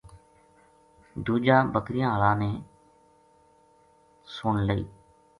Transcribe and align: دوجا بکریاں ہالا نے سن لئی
دوجا 1.25 1.57
بکریاں 1.73 2.09
ہالا 2.13 2.31
نے 2.41 2.51
سن 4.35 4.55
لئی 4.67 4.83